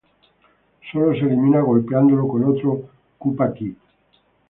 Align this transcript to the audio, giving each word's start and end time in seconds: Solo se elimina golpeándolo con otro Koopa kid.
Solo 0.91 1.11
se 1.13 1.19
elimina 1.19 1.61
golpeándolo 1.61 2.27
con 2.27 2.43
otro 2.45 2.89
Koopa 3.19 3.53
kid. 3.53 3.75